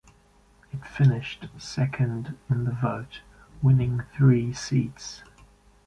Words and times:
It 0.73 0.83
finished 0.83 1.45
second 1.59 2.35
in 2.49 2.63
the 2.63 2.71
vote, 2.71 3.21
winning 3.61 4.01
three 4.17 4.51
seats. 4.51 5.21